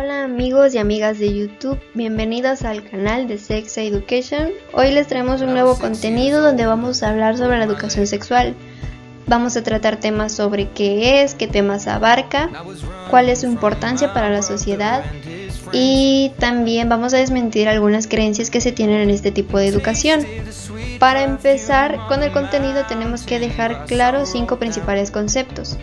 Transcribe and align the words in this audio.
Hola 0.00 0.22
amigos 0.22 0.74
y 0.74 0.78
amigas 0.78 1.18
de 1.18 1.34
YouTube, 1.34 1.80
bienvenidos 1.92 2.62
al 2.62 2.88
canal 2.88 3.26
de 3.26 3.36
Sex 3.36 3.78
Education. 3.78 4.50
Hoy 4.72 4.92
les 4.92 5.08
traemos 5.08 5.40
un 5.40 5.50
nuevo 5.50 5.76
contenido 5.76 6.40
donde 6.40 6.66
vamos 6.66 7.02
a 7.02 7.10
hablar 7.10 7.36
sobre 7.36 7.58
la 7.58 7.64
educación 7.64 8.06
sexual. 8.06 8.54
Vamos 9.26 9.56
a 9.56 9.64
tratar 9.64 9.96
temas 9.96 10.30
sobre 10.30 10.68
qué 10.70 11.24
es, 11.24 11.34
qué 11.34 11.48
temas 11.48 11.88
abarca, 11.88 12.48
cuál 13.10 13.28
es 13.28 13.40
su 13.40 13.46
importancia 13.46 14.14
para 14.14 14.30
la 14.30 14.42
sociedad 14.42 15.02
y 15.72 16.30
también 16.38 16.88
vamos 16.88 17.12
a 17.12 17.16
desmentir 17.16 17.68
algunas 17.68 18.06
creencias 18.06 18.50
que 18.50 18.60
se 18.60 18.70
tienen 18.70 19.00
en 19.00 19.10
este 19.10 19.32
tipo 19.32 19.58
de 19.58 19.66
educación. 19.66 20.24
Para 21.00 21.24
empezar 21.24 21.98
con 22.06 22.22
el 22.22 22.30
contenido 22.30 22.84
tenemos 22.86 23.24
que 23.24 23.40
dejar 23.40 23.86
claros 23.86 24.30
cinco 24.30 24.60
principales 24.60 25.10
conceptos 25.10 25.76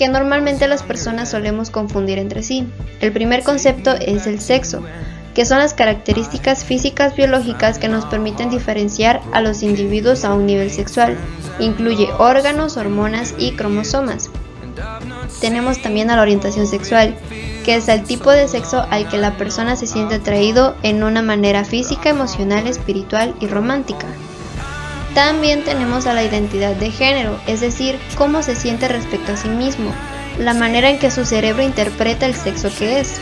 que 0.00 0.08
normalmente 0.08 0.66
las 0.66 0.82
personas 0.82 1.28
solemos 1.28 1.68
confundir 1.68 2.18
entre 2.18 2.42
sí. 2.42 2.66
El 3.02 3.12
primer 3.12 3.42
concepto 3.42 3.90
es 3.90 4.26
el 4.26 4.40
sexo, 4.40 4.82
que 5.34 5.44
son 5.44 5.58
las 5.58 5.74
características 5.74 6.64
físicas 6.64 7.14
biológicas 7.14 7.78
que 7.78 7.88
nos 7.88 8.06
permiten 8.06 8.48
diferenciar 8.48 9.20
a 9.34 9.42
los 9.42 9.62
individuos 9.62 10.24
a 10.24 10.32
un 10.32 10.46
nivel 10.46 10.70
sexual. 10.70 11.18
Incluye 11.58 12.08
órganos, 12.16 12.78
hormonas 12.78 13.34
y 13.36 13.52
cromosomas. 13.52 14.30
Tenemos 15.42 15.82
también 15.82 16.08
a 16.08 16.16
la 16.16 16.22
orientación 16.22 16.66
sexual, 16.66 17.14
que 17.66 17.74
es 17.74 17.86
el 17.88 18.02
tipo 18.04 18.30
de 18.30 18.48
sexo 18.48 18.86
al 18.88 19.06
que 19.06 19.18
la 19.18 19.36
persona 19.36 19.76
se 19.76 19.86
siente 19.86 20.14
atraído 20.14 20.76
en 20.82 21.04
una 21.04 21.20
manera 21.20 21.62
física, 21.62 22.08
emocional, 22.08 22.66
espiritual 22.66 23.34
y 23.38 23.48
romántica. 23.48 24.06
También 25.14 25.64
tenemos 25.64 26.06
a 26.06 26.14
la 26.14 26.22
identidad 26.22 26.76
de 26.76 26.90
género, 26.90 27.38
es 27.46 27.60
decir, 27.60 27.98
cómo 28.16 28.42
se 28.42 28.54
siente 28.54 28.86
respecto 28.88 29.32
a 29.32 29.36
sí 29.36 29.48
mismo, 29.48 29.92
la 30.38 30.54
manera 30.54 30.88
en 30.88 30.98
que 30.98 31.10
su 31.10 31.24
cerebro 31.24 31.62
interpreta 31.62 32.26
el 32.26 32.34
sexo 32.34 32.70
que 32.78 33.00
es. 33.00 33.20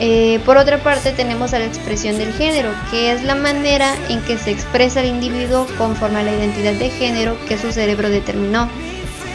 Eh, 0.00 0.40
por 0.46 0.56
otra 0.56 0.78
parte 0.78 1.12
tenemos 1.12 1.52
a 1.52 1.58
la 1.58 1.66
expresión 1.66 2.18
del 2.18 2.32
género, 2.32 2.70
que 2.90 3.12
es 3.12 3.22
la 3.22 3.34
manera 3.34 3.94
en 4.08 4.20
que 4.22 4.38
se 4.38 4.50
expresa 4.50 5.00
el 5.00 5.08
individuo 5.08 5.66
conforme 5.78 6.20
a 6.20 6.22
la 6.22 6.32
identidad 6.32 6.72
de 6.72 6.90
género 6.90 7.36
que 7.46 7.58
su 7.58 7.70
cerebro 7.70 8.08
determinó, 8.08 8.68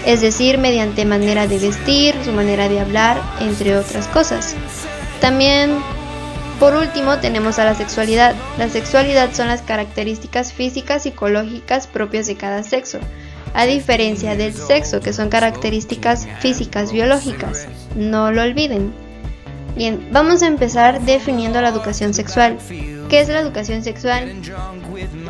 es 0.05 0.21
decir, 0.21 0.57
mediante 0.57 1.05
manera 1.05 1.47
de 1.47 1.59
vestir, 1.59 2.15
su 2.25 2.31
manera 2.31 2.67
de 2.67 2.79
hablar, 2.79 3.21
entre 3.39 3.77
otras 3.77 4.07
cosas. 4.07 4.55
También 5.21 5.77
por 6.59 6.73
último 6.73 7.17
tenemos 7.17 7.59
a 7.59 7.65
la 7.65 7.75
sexualidad. 7.75 8.35
La 8.57 8.69
sexualidad 8.69 9.33
son 9.33 9.47
las 9.47 9.61
características 9.61 10.53
físicas 10.53 11.03
psicológicas 11.03 11.87
propias 11.87 12.27
de 12.27 12.35
cada 12.35 12.63
sexo, 12.63 12.99
a 13.53 13.65
diferencia 13.65 14.35
del 14.35 14.53
sexo 14.53 14.99
que 14.99 15.13
son 15.13 15.29
características 15.29 16.27
físicas 16.39 16.91
biológicas. 16.91 17.67
No 17.95 18.31
lo 18.31 18.41
olviden. 18.43 18.93
Bien, 19.75 20.07
vamos 20.11 20.41
a 20.41 20.47
empezar 20.47 21.01
definiendo 21.01 21.61
la 21.61 21.69
educación 21.69 22.13
sexual. 22.13 22.57
¿Qué 23.09 23.19
es 23.19 23.27
la 23.27 23.39
educación 23.39 23.83
sexual? 23.83 24.33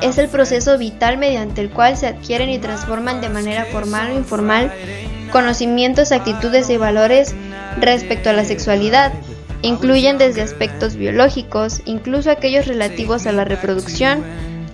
Es 0.01 0.17
el 0.19 0.29
proceso 0.29 0.77
vital 0.77 1.17
mediante 1.17 1.61
el 1.61 1.71
cual 1.71 1.97
se 1.97 2.07
adquieren 2.07 2.49
y 2.49 2.59
transforman 2.59 3.21
de 3.21 3.29
manera 3.29 3.65
formal 3.65 4.11
o 4.11 4.15
informal 4.15 4.71
conocimientos, 5.31 6.11
actitudes 6.11 6.69
y 6.69 6.77
valores 6.77 7.35
respecto 7.81 8.29
a 8.29 8.33
la 8.33 8.45
sexualidad, 8.45 9.11
Incluyen 9.65 10.19
desde 10.19 10.43
aspectos 10.43 10.95
biológicos, 10.95 11.81
incluso 11.85 12.29
aquellos 12.29 12.67
relativos 12.67 13.25
a 13.25 13.31
la 13.31 13.45
reproducción, 13.45 14.23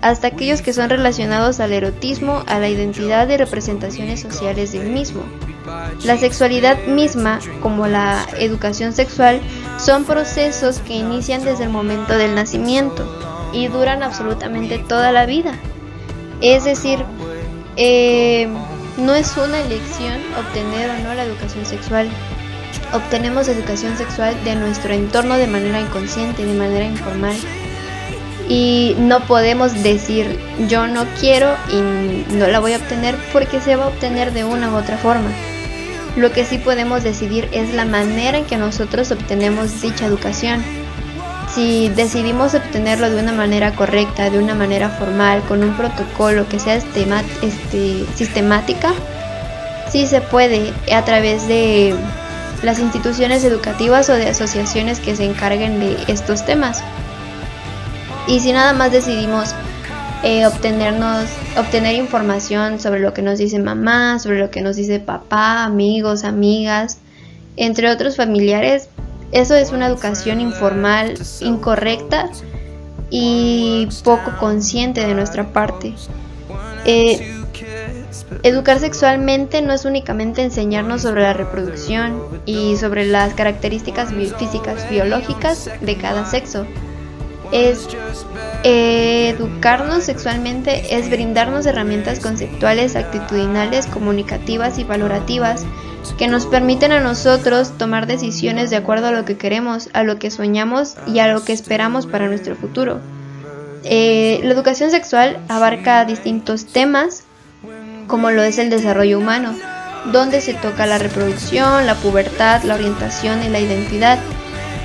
hasta 0.02 0.28
aquellos 0.28 0.62
que 0.62 0.74
son 0.74 0.90
relacionados 0.90 1.62
al 1.62 1.72
erotismo, 1.72 2.44
a 2.46 2.60
la 2.60 2.68
identidad 2.68 3.30
y 3.30 3.38
representaciones 3.38 4.20
sociales 4.20 4.74
del 4.74 4.90
mismo. 4.90 5.24
La 6.04 6.18
sexualidad 6.18 6.88
misma, 6.88 7.40
como 7.62 7.88
la 7.88 8.28
educación 8.38 8.92
sexual, 8.92 9.40
son 9.78 10.04
procesos 10.04 10.80
que 10.80 10.96
inician 10.96 11.46
desde 11.46 11.64
el 11.64 11.70
momento 11.70 12.18
del 12.18 12.36
nacimiento 12.36 13.08
y 13.54 13.70
duran 13.70 14.04
absolutamente 14.04 14.78
toda 14.78 15.14
la 15.14 15.26
vida. 15.26 15.54
Es 16.42 16.66
decir, 16.66 17.00
eh, 17.78 18.50
no 18.98 19.14
es 19.14 19.38
una 19.38 19.62
elección 19.62 20.20
obtener 20.38 20.90
o 20.90 21.00
no 21.04 21.14
la 21.14 21.24
educación 21.24 21.66
sexual, 21.66 22.10
obtenemos 22.94 23.48
educación 23.48 23.98
sexual 23.98 24.36
de 24.44 24.56
nuestro 24.56 24.94
entorno 24.94 25.38
de 25.38 25.48
manera 25.48 25.80
inconsciente, 25.80 26.46
de 26.46 26.54
manera 26.54 26.86
informal. 26.86 27.36
Y 28.48 28.96
no 29.00 29.22
podemos 29.22 29.82
decir 29.82 30.40
yo 30.68 30.88
no 30.88 31.06
quiero 31.20 31.56
y 31.72 32.34
no 32.34 32.48
la 32.48 32.60
voy 32.60 32.74
a 32.74 32.78
obtener 32.78 33.16
porque 33.32 33.62
se 33.62 33.76
va 33.76 33.86
a 33.86 33.88
obtener 33.88 34.34
de 34.34 34.44
una 34.44 34.72
u 34.72 34.76
otra 34.76 34.98
forma. 34.98 35.30
Lo 36.18 36.32
que 36.32 36.44
sí 36.44 36.58
podemos 36.58 37.04
decidir 37.04 37.48
es 37.54 37.74
la 37.74 37.86
manera 37.86 38.38
en 38.38 38.46
que 38.46 38.58
nosotros 38.58 39.12
obtenemos 39.12 39.82
dicha 39.82 40.06
educación. 40.06 40.62
Si 41.54 41.90
decidimos 41.90 42.54
obtenerlo 42.54 43.10
de 43.10 43.22
una 43.22 43.32
manera 43.32 43.74
correcta, 43.74 44.30
de 44.30 44.40
una 44.40 44.56
manera 44.56 44.90
formal, 44.90 45.42
con 45.48 45.64
un 45.64 45.74
protocolo 45.76 46.48
que 46.48 46.60
sea 46.60 46.76
este, 46.76 48.06
sistemática, 48.16 48.94
sí 49.90 50.06
se 50.06 50.22
puede 50.22 50.74
a 50.94 51.04
través 51.04 51.48
de 51.48 51.96
las 52.64 52.80
instituciones 52.80 53.44
educativas 53.44 54.10
o 54.10 54.14
de 54.14 54.30
asociaciones 54.30 55.00
que 55.00 55.16
se 55.16 55.26
encarguen 55.26 55.80
de 55.80 55.98
estos 56.08 56.46
temas. 56.46 56.84
Y 58.28 58.40
si 58.40 58.54
nada 58.54 58.74
más 58.74 58.92
decidimos 58.92 59.56
eh, 60.24 60.46
obtenernos, 60.46 61.26
obtener 61.58 61.96
información 61.96 62.80
sobre 62.80 63.00
lo 63.00 63.14
que 63.14 63.24
nos 63.24 63.40
dice 63.40 63.60
mamá, 63.60 64.20
sobre 64.20 64.40
lo 64.40 64.52
que 64.52 64.62
nos 64.62 64.76
dice 64.76 65.00
papá, 65.00 65.64
amigos, 65.64 66.24
amigas, 66.24 67.00
entre 67.58 67.90
otros 67.90 68.16
familiares, 68.16 68.90
eso 69.32 69.56
es 69.56 69.72
una 69.72 69.88
educación 69.88 70.40
informal, 70.42 71.18
incorrecta 71.40 72.30
y 73.10 73.88
poco 74.04 74.38
consciente 74.40 75.06
de 75.06 75.16
nuestra 75.16 75.52
parte. 75.52 75.94
Eh, 76.86 77.41
Educar 78.44 78.80
sexualmente 78.80 79.62
no 79.62 79.74
es 79.74 79.86
únicamente 79.86 80.42
enseñarnos 80.42 81.02
sobre 81.02 81.24
la 81.24 81.34
reproducción 81.34 82.22
y 82.46 82.76
sobre 82.78 83.06
las 83.06 83.34
características 83.34 84.14
físicas 84.38 84.90
biológicas 84.90 85.70
de 85.82 85.98
cada 85.98 86.26
sexo. 86.26 86.66
Es 87.52 87.88
educarnos 88.64 90.04
sexualmente 90.04 90.98
es 90.98 91.10
brindarnos 91.10 91.66
herramientas 91.66 92.20
conceptuales, 92.20 92.96
actitudinales, 92.96 93.88
comunicativas 93.88 94.80
y 94.80 94.84
valorativas 94.84 95.66
que 96.18 96.28
nos 96.28 96.46
permiten 96.46 96.92
a 96.92 97.00
nosotros 97.00 97.78
tomar 97.78 98.08
decisiones 98.08 98.70
de 98.70 98.78
acuerdo 98.78 99.08
a 99.08 99.12
lo 99.12 99.26
que 99.26 99.38
queremos, 99.38 99.90
a 99.94 100.04
lo 100.04 100.18
que 100.18 100.32
soñamos 100.32 100.96
y 101.08 101.20
a 101.20 101.28
lo 101.28 101.44
que 101.44 101.54
esperamos 101.54 102.08
para 102.08 102.28
nuestro 102.28 102.56
futuro. 102.56 103.00
Eh, 103.84 104.40
la 104.44 104.54
educación 104.54 104.92
sexual 104.92 105.40
abarca 105.48 106.06
distintos 106.06 106.66
temas 106.66 107.21
como 108.08 108.32
lo 108.32 108.44
es 108.44 108.58
el 108.58 108.70
desarrollo 108.70 109.20
humano, 109.20 109.56
donde 110.12 110.42
se 110.42 110.54
toca 110.54 110.86
la 110.86 110.98
reproducción, 110.98 111.86
la 111.86 111.96
pubertad, 111.96 112.64
la 112.64 112.76
orientación 112.76 113.44
y 113.44 113.50
la 113.50 113.60
identidad. 113.60 114.20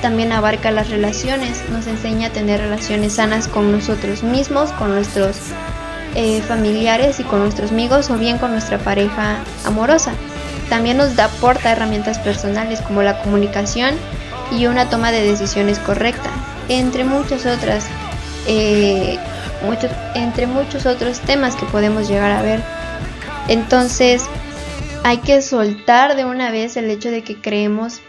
También 0.03 0.33
abarca 0.33 0.71
las 0.71 0.91
relaciones, 0.91 1.63
nos 1.71 1.87
enseña 1.87 2.29
a 2.29 2.33
tener 2.33 2.61
relaciones 2.61 3.15
sanas 3.15 3.49
con 3.49 3.73
nosotros 3.73 4.23
mismos, 4.23 4.71
con 4.73 4.95
nuestros 4.95 5.37
eh, 6.15 6.43
familiares 6.43 7.21
y 7.21 7.25
con 7.25 7.41
nuestros 7.41 7.73
amigos 7.73 8.11
o 8.11 8.17
bien 8.17 8.39
con 8.39 8.53
nuestra 8.53 8.79
pareja 8.79 9.39
amorosa. 9.65 10.13
También 10.69 10.97
nos 10.97 11.17
da 11.17 11.27
aporta 11.27 11.73
herramientas 11.73 12.19
personales 12.19 12.81
como 12.81 13.03
la 13.03 13.23
comunicación 13.23 13.95
y 14.51 14.67
una 14.67 14.89
toma 14.89 15.13
de 15.13 15.23
decisiones 15.23 15.79
correcta, 15.79 16.31
entre 16.69 17.05
muchas 17.05 17.47
otras, 17.47 17.87
eh, 18.47 19.19
entre 20.15 20.47
muchos 20.47 20.87
otros 20.87 21.21
temas 21.21 21.57
que 21.57 21.67
podemos 21.67 22.09
llegar 22.09 22.33
a 22.33 22.43
ver. 22.43 22.76
Entonces, 23.49 24.25
hay 25.05 25.19
que 25.19 25.41
soltar 25.41 26.17
de 26.17 26.25
una 26.25 26.51
vez 26.51 26.77
el 26.77 26.91
hecho 26.91 27.11
de 27.11 27.23
que 27.23 27.41
creemos 27.41 28.01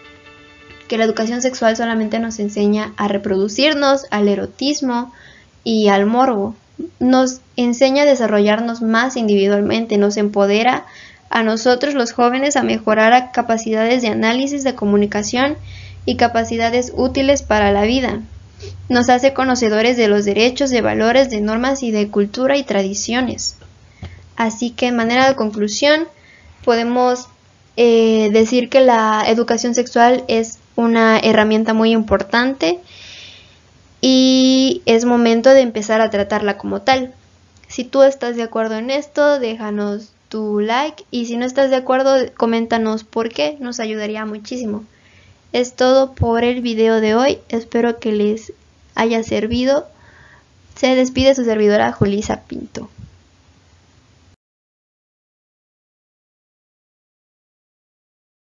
que 0.88 0.98
la 0.98 1.04
educación 1.04 1.42
sexual 1.42 1.78
solamente 1.78 2.18
nos 2.18 2.40
enseña 2.40 2.94
a 2.98 3.08
reproducirnos, 3.08 4.06
al 4.10 4.30
erotismo 4.30 5.14
y 5.64 5.90
al 5.90 6.06
morbo. 6.06 6.56
Nos 7.00 7.42
enseña 7.56 8.04
a 8.04 8.08
desarrollarnos 8.08 8.82
más 8.82 9.16
individualmente, 9.16 9.98
nos 9.98 10.18
empodera 10.18 10.86
a 11.30 11.44
nosotros 11.44 11.94
los 11.94 12.14
jóvenes 12.14 12.56
a 12.56 12.64
mejorar 12.64 13.32
capacidades 13.32 14.02
de 14.02 14.08
análisis, 14.08 14.64
de 14.64 14.76
comunicación 14.76 15.56
y 16.06 16.16
capacidades 16.16 16.94
útiles 16.96 17.44
para 17.44 17.72
la 17.72 17.84
vida. 17.84 18.22
Nos 18.90 19.10
hace 19.10 19.34
conocedores 19.34 19.98
de 19.98 20.08
los 20.08 20.26
derechos, 20.26 20.72
de 20.72 20.82
valores, 20.82 21.30
de 21.30 21.42
normas 21.42 21.84
y 21.84 21.92
de 21.92 22.08
cultura 22.08 22.58
y 22.58 22.64
tradiciones. 22.64 23.58
Así 24.38 24.72
que 24.72 24.88
en 24.88 24.96
manera 24.96 25.28
de 25.28 25.36
conclusión 25.36 26.08
podemos 26.64 27.28
eh, 27.76 28.30
decir 28.32 28.70
que 28.70 28.82
la 28.82 29.24
educación 29.28 29.76
sexual 29.76 30.24
es 30.28 30.60
una 30.76 31.20
herramienta 31.20 31.74
muy 31.74 31.92
importante 31.92 32.80
y 34.00 34.84
es 34.86 35.06
momento 35.06 35.50
de 35.50 35.62
empezar 35.62 36.02
a 36.02 36.10
tratarla 36.10 36.58
como 36.58 36.82
tal. 36.82 37.14
Si 37.68 37.84
tú 37.84 38.04
estás 38.04 38.36
de 38.36 38.44
acuerdo 38.44 38.76
en 38.76 38.92
esto, 38.92 39.40
déjanos 39.40 40.14
tu 40.30 40.60
like 40.60 41.04
y 41.10 41.26
si 41.26 41.38
no 41.38 41.46
estás 41.46 41.70
de 41.70 41.76
acuerdo, 41.78 42.16
coméntanos 42.36 43.04
por 43.04 43.30
qué, 43.30 43.58
nos 43.60 43.80
ayudaría 43.80 44.26
muchísimo. 44.26 44.86
Es 45.52 45.76
todo 45.76 46.14
por 46.14 46.44
el 46.44 46.62
video 46.62 47.02
de 47.02 47.16
hoy. 47.16 47.40
Espero 47.50 48.00
que 48.00 48.12
les 48.12 48.54
haya 48.96 49.24
servido. 49.24 49.88
Se 50.76 50.96
despide 50.96 51.34
su 51.34 51.44
servidora 51.44 51.92
Julisa 51.92 52.42
Pinto. 52.42 52.90